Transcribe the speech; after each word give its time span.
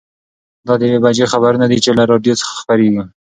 دا 0.67 0.73
د 0.79 0.81
یوې 0.89 0.99
بجې 1.05 1.25
خبرونه 1.33 1.65
دي 1.71 1.77
چې 1.83 1.89
له 1.97 2.03
راډیو 2.11 2.39
څخه 2.41 2.53
خپرېږي. 2.61 3.03